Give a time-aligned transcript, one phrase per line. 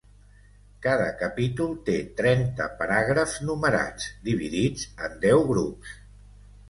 [0.85, 5.97] Cada capítol té trenta paràgrafs numerats, dividits en deu grups.